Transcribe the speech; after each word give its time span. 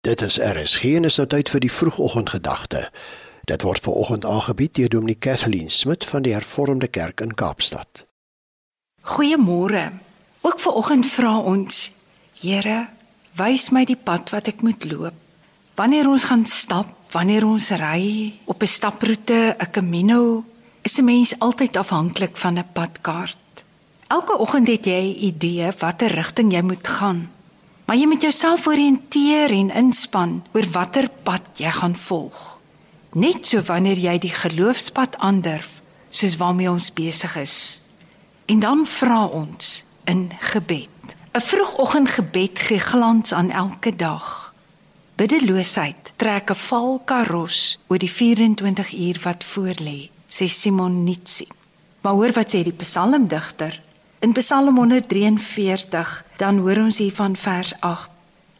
Dit 0.00 0.22
is 0.22 0.38
RSG 0.38 0.84
en 0.96 1.04
is 1.04 1.18
nou 1.20 1.26
tyd 1.28 1.50
vir 1.52 1.60
die 1.60 1.72
vroegoggendgedagte. 1.72 2.86
Dit 3.44 3.64
word 3.68 3.84
ver 3.84 3.98
oggend 4.00 4.24
aangebied 4.24 4.72
deur 4.78 4.88
Dominee 4.88 5.18
Kathleen 5.20 5.68
Smit 5.68 6.06
van 6.08 6.22
die 6.24 6.32
Hervormde 6.32 6.88
Kerk 6.88 7.20
in 7.20 7.34
Kaapstad. 7.36 8.06
Goeiemôre. 9.04 9.90
Ook 10.40 10.56
ver 10.60 10.72
oggend 10.72 11.04
vra 11.06 11.34
ons, 11.38 11.90
Here, 12.40 12.86
wys 13.36 13.68
my 13.76 13.82
die 13.84 13.98
pad 13.98 14.32
wat 14.32 14.48
ek 14.48 14.62
moet 14.64 14.86
loop. 14.88 15.18
Wanneer 15.76 16.08
ons 16.08 16.24
gaan 16.30 16.46
stap, 16.48 16.94
wanneer 17.12 17.44
ons 17.44 17.68
ry 17.76 18.32
op 18.48 18.62
'n 18.62 18.66
staproete, 18.66 19.56
'n 19.58 19.70
Camino, 19.70 20.44
is 20.80 20.96
'n 20.96 21.04
mens 21.04 21.34
altyd 21.38 21.76
afhanklik 21.76 22.36
van 22.36 22.56
'n 22.58 22.72
padkaart. 22.72 23.64
Elke 24.08 24.38
oggend 24.38 24.68
het 24.68 24.84
jy 24.84 25.12
'n 25.12 25.24
idee 25.24 25.72
watter 25.78 26.08
rigting 26.08 26.52
jy 26.52 26.62
moet 26.62 26.88
gaan. 26.88 27.28
Maar 27.90 27.98
jy 27.98 28.06
moet 28.06 28.22
jouself 28.22 28.68
oriënteer 28.70 29.50
en 29.50 29.72
inspann 29.74 30.36
oor 30.54 30.66
watter 30.70 31.08
pad 31.26 31.42
jy 31.58 31.72
gaan 31.74 31.96
volg. 31.98 32.36
Net 33.18 33.48
so 33.50 33.64
wanneer 33.66 33.98
jy 33.98 34.12
die 34.22 34.30
geloofspad 34.30 35.16
aandurf, 35.18 35.80
soos 36.14 36.36
waarmee 36.38 36.70
ons 36.70 36.92
besig 36.94 37.34
is. 37.40 37.56
En 38.46 38.62
dan 38.62 38.84
vra 38.86 39.24
ons 39.26 39.82
in 40.06 40.30
gebed. 40.52 41.16
'n 41.34 41.42
Vroegoggendgebed 41.42 42.62
gee 42.68 42.78
glans 42.78 43.32
aan 43.32 43.50
elke 43.50 43.96
dag. 43.96 44.54
Biddeloosheid 45.18 46.12
trek 46.16 46.50
'n 46.50 46.62
val 46.70 47.02
karos 47.04 47.78
oor 47.88 47.98
die 47.98 48.12
24 48.12 48.94
uur 48.94 49.18
wat 49.22 49.44
voorlê, 49.44 50.10
sê 50.28 50.46
Simon 50.46 51.04
Nitsi. 51.04 51.48
Maar 52.00 52.12
hoor 52.12 52.32
wat 52.32 52.54
sê 52.54 52.62
die 52.62 52.78
psalmdigter 52.82 53.82
In 54.22 54.32
Psalm 54.32 54.76
143 54.76 56.24
dan 56.40 56.62
hoor 56.64 56.86
ons 56.86 56.98
hier 57.02 57.12
van 57.12 57.36
vers 57.36 57.74
8. 57.84 58.10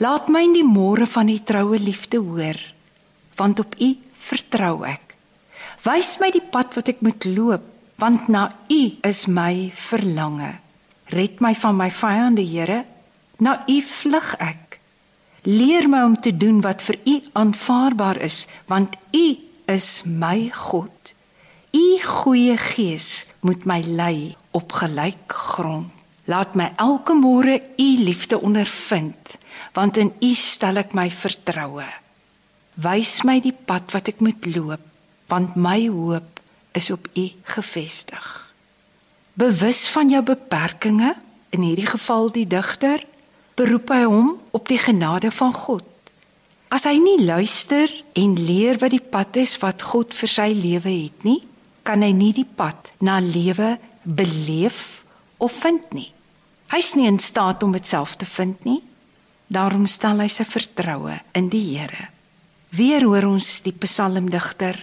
Laat 0.00 0.28
my 0.32 0.42
in 0.44 0.54
die 0.56 0.66
môre 0.66 1.06
van 1.08 1.28
die 1.28 1.42
troue 1.44 1.78
liefde 1.80 2.20
hoor, 2.24 2.58
want 3.36 3.60
op 3.60 3.76
U 3.80 3.90
vertrou 4.16 4.84
ek. 4.88 5.16
Wys 5.84 6.16
my 6.20 6.30
die 6.32 6.44
pad 6.44 6.76
wat 6.76 6.88
ek 6.92 7.02
moet 7.04 7.24
loop, 7.28 7.64
want 8.00 8.28
na 8.32 8.48
U 8.72 8.80
is 9.08 9.26
my 9.28 9.68
verlange. 9.72 10.52
Red 11.12 11.40
my 11.44 11.52
van 11.54 11.76
my 11.78 11.88
vyande, 11.92 12.44
Here, 12.44 12.82
na 13.40 13.60
U 13.68 13.76
vlug 13.80 14.32
ek. 14.42 14.80
Leer 15.46 15.86
my 15.88 16.02
om 16.08 16.16
te 16.16 16.32
doen 16.34 16.60
wat 16.64 16.82
vir 16.82 16.98
U 17.06 17.16
aanvaarbaar 17.38 18.20
is, 18.24 18.44
want 18.68 18.96
U 19.14 19.26
is 19.70 19.90
my 20.04 20.48
God. 20.52 21.12
U 21.76 21.84
goeie 22.02 22.56
gees 22.72 23.26
moet 23.44 23.68
my 23.68 23.82
lei 23.84 24.34
op 24.56 24.72
gelyk 24.80 25.28
grond. 25.28 25.95
Laat 26.26 26.56
my 26.58 26.72
elke 26.82 27.14
môre 27.14 27.60
u 27.78 27.88
liefde 28.02 28.40
ondervind, 28.42 29.36
want 29.72 29.96
in 29.96 30.10
u 30.20 30.32
stel 30.34 30.82
ek 30.82 30.94
my 30.96 31.06
vertroue. 31.10 31.86
Wys 32.82 33.20
my 33.22 33.38
die 33.40 33.54
pad 33.54 33.94
wat 33.94 34.10
ek 34.10 34.24
moet 34.24 34.48
loop, 34.50 34.82
want 35.30 35.54
my 35.54 35.86
hoop 35.86 36.42
is 36.76 36.90
op 36.90 37.06
u 37.14 37.28
gefestig. 37.54 38.26
Bewus 39.38 39.86
van 39.92 40.10
jou 40.10 40.22
beperkings, 40.26 41.14
in 41.54 41.62
hierdie 41.62 41.86
geval 41.88 42.32
die 42.34 42.46
digter, 42.48 43.04
beroep 43.56 43.92
hy 43.94 44.02
hom 44.04 44.34
op 44.56 44.66
die 44.68 44.80
genade 44.80 45.30
van 45.32 45.54
God. 45.56 45.86
As 46.74 46.84
hy 46.88 46.96
nie 46.98 47.22
luister 47.22 47.92
en 48.18 48.34
leer 48.34 48.80
wat 48.82 48.92
die 48.92 49.00
pad 49.00 49.38
is 49.40 49.54
wat 49.62 49.84
God 49.86 50.12
vir 50.16 50.32
sy 50.32 50.50
lewe 50.50 50.90
het 50.90 51.24
nie, 51.24 51.38
kan 51.86 52.02
hy 52.02 52.10
nie 52.12 52.32
die 52.34 52.48
pad 52.48 52.90
na 52.98 53.20
lewe 53.22 53.76
beleef 54.02 55.04
of 55.38 55.54
vind 55.62 55.86
nie. 55.94 56.10
Hy's 56.72 56.94
nie 56.98 57.06
in 57.06 57.18
staat 57.22 57.62
om 57.62 57.72
dit 57.72 57.86
self 57.86 58.16
te 58.16 58.26
vind 58.26 58.64
nie. 58.64 58.80
Daarom 59.46 59.86
stel 59.86 60.20
hy 60.24 60.28
sy 60.32 60.44
vertroue 60.48 61.20
in 61.38 61.50
die 61.52 61.62
Here. 61.76 62.08
Weer 62.74 63.04
hoor 63.06 63.28
ons 63.30 63.60
die 63.62 63.72
psalmdigter: 63.72 64.78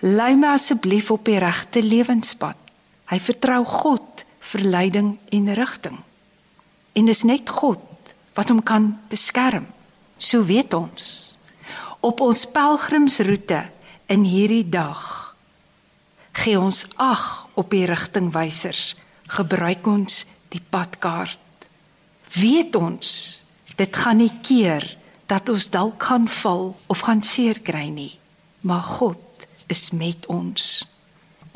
"Lei 0.00 0.34
my 0.34 0.54
asseblief 0.54 1.10
op 1.10 1.24
die 1.24 1.38
regte 1.38 1.82
lewenspad." 1.82 2.56
Hy 3.08 3.18
vertrou 3.20 3.64
God 3.64 4.24
vir 4.40 4.60
leiding 4.60 5.18
en 5.32 5.54
rigting. 5.54 5.98
En 6.92 7.06
dis 7.06 7.22
net 7.24 7.48
God 7.48 8.14
wat 8.34 8.48
hom 8.48 8.62
kan 8.62 8.98
beskerm. 9.08 9.66
So 10.18 10.44
weet 10.44 10.74
ons. 10.74 11.36
Op 12.00 12.20
ons 12.20 12.46
pelgrimsroete 12.46 13.68
in 14.06 14.24
hierdie 14.24 14.64
dag 14.64 15.34
gee 16.38 16.58
ons 16.58 16.84
ag 17.02 17.48
op 17.58 17.72
die 17.74 17.86
rigtingwysers, 17.88 18.94
gebruik 19.26 19.86
ons 19.90 20.22
die 20.52 20.62
padkaart. 20.70 21.68
Weet 22.34 22.76
ons, 22.76 23.10
dit 23.76 23.96
gaan 23.96 24.20
nie 24.20 24.32
keer 24.42 24.84
dat 25.28 25.48
ons 25.52 25.70
dalk 25.72 26.02
gaan 26.02 26.28
val 26.28 26.70
of 26.88 27.04
gaan 27.04 27.22
seer 27.22 27.60
kry 27.64 27.88
nie, 27.92 28.14
maar 28.60 28.84
God 28.84 29.48
is 29.68 29.90
met 29.92 30.26
ons. 30.32 30.86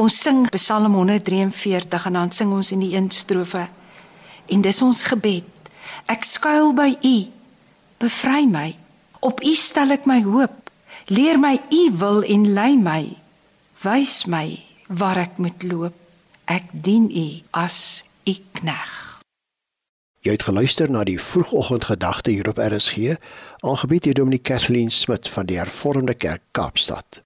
Ons 0.00 0.18
sing 0.24 0.44
Psalm 0.56 0.94
143 0.94 2.06
en 2.08 2.18
dan 2.18 2.32
sing 2.32 2.52
ons 2.52 2.72
in 2.72 2.82
die 2.84 2.92
een 2.96 3.10
strofe 3.12 3.66
en 4.52 4.64
dis 4.64 4.82
ons 4.82 5.04
gebed. 5.08 5.48
Ek 6.10 6.24
skuil 6.26 6.72
by 6.76 6.90
U. 6.98 7.16
Bevry 8.02 8.46
my. 8.50 8.72
Op 9.22 9.42
U 9.44 9.52
stel 9.56 9.94
ek 9.94 10.08
my 10.10 10.20
hoop. 10.26 10.70
Leer 11.12 11.38
my 11.40 11.56
U 11.70 11.82
wil 12.00 12.22
en 12.26 12.48
lei 12.56 12.72
my. 12.76 13.02
Wys 13.84 14.24
my 14.26 14.46
waar 14.88 15.20
ek 15.22 15.38
moet 15.42 15.62
loop. 15.66 15.96
Ek 16.50 16.68
dien 16.72 17.06
U 17.08 17.28
as 17.62 18.02
U 18.24 18.34
knegg. 18.52 19.20
Jy 20.22 20.36
het 20.36 20.44
geluister 20.46 20.90
na 20.90 21.02
die 21.04 21.18
vroegoggendgedagte 21.20 22.30
hier 22.30 22.48
op 22.48 22.60
RSG, 22.62 23.16
aangebied 23.66 24.04
deur 24.06 24.14
Dominee 24.14 24.38
Kathleen 24.38 24.90
Smit 24.90 25.28
van 25.28 25.46
die 25.46 25.58
Hervormde 25.58 26.14
Kerk 26.14 26.42
Kaapstad. 26.50 27.22